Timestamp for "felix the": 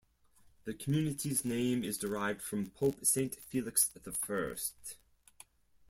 3.35-4.11